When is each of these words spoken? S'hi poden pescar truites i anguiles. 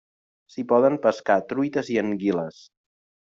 S'hi 0.53 0.63
poden 0.71 0.97
pescar 1.03 1.35
truites 1.51 1.93
i 1.97 1.99
anguiles. 2.05 2.59